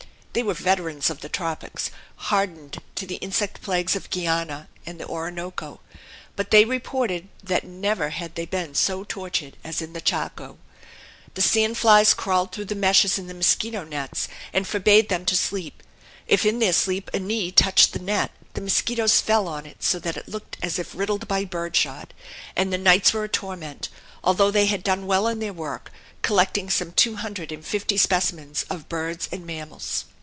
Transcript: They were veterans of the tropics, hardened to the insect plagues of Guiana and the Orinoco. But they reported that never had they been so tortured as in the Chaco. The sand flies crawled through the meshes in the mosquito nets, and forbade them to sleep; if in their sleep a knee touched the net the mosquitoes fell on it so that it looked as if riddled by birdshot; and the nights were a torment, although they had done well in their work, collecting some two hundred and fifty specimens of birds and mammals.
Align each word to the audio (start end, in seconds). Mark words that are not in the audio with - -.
They 0.33 0.43
were 0.43 0.53
veterans 0.53 1.09
of 1.09 1.19
the 1.19 1.27
tropics, 1.27 1.91
hardened 2.31 2.77
to 2.95 3.05
the 3.05 3.15
insect 3.15 3.61
plagues 3.61 3.97
of 3.97 4.09
Guiana 4.09 4.69
and 4.85 4.97
the 4.97 5.05
Orinoco. 5.05 5.81
But 6.37 6.51
they 6.51 6.63
reported 6.63 7.27
that 7.43 7.65
never 7.65 8.11
had 8.11 8.35
they 8.35 8.45
been 8.45 8.73
so 8.73 9.03
tortured 9.03 9.57
as 9.61 9.81
in 9.81 9.91
the 9.91 9.99
Chaco. 9.99 10.57
The 11.33 11.41
sand 11.41 11.77
flies 11.77 12.13
crawled 12.13 12.53
through 12.53 12.63
the 12.71 12.75
meshes 12.75 13.19
in 13.19 13.27
the 13.27 13.33
mosquito 13.33 13.83
nets, 13.83 14.29
and 14.53 14.65
forbade 14.65 15.09
them 15.09 15.25
to 15.25 15.35
sleep; 15.35 15.83
if 16.29 16.45
in 16.45 16.59
their 16.59 16.71
sleep 16.71 17.09
a 17.13 17.19
knee 17.19 17.51
touched 17.51 17.91
the 17.91 17.99
net 17.99 18.31
the 18.53 18.61
mosquitoes 18.61 19.19
fell 19.19 19.49
on 19.49 19.65
it 19.65 19.83
so 19.83 19.99
that 19.99 20.15
it 20.15 20.29
looked 20.29 20.55
as 20.61 20.79
if 20.79 20.95
riddled 20.95 21.27
by 21.27 21.43
birdshot; 21.43 22.13
and 22.55 22.71
the 22.71 22.77
nights 22.77 23.11
were 23.11 23.25
a 23.25 23.29
torment, 23.29 23.89
although 24.23 24.49
they 24.49 24.67
had 24.67 24.81
done 24.81 25.07
well 25.07 25.27
in 25.27 25.39
their 25.39 25.51
work, 25.51 25.91
collecting 26.21 26.69
some 26.69 26.93
two 26.93 27.17
hundred 27.17 27.51
and 27.51 27.65
fifty 27.65 27.97
specimens 27.97 28.63
of 28.69 28.87
birds 28.87 29.27
and 29.33 29.45
mammals. 29.45 30.05